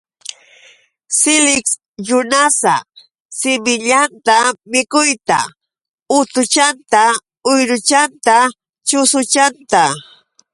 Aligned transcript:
Siliksyunasa 1.17 2.75
simillatam 3.39 4.47
mikuyta, 4.71 5.39
utuchanta, 6.17 7.03
uyruchanta, 7.51 8.35
chusuchanta. 8.87 9.83